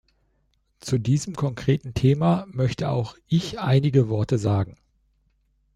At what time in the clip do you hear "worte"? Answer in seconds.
4.09-4.39